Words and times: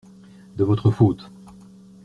De 0.57 0.63
votre 0.63 0.89
faute. 0.89 1.29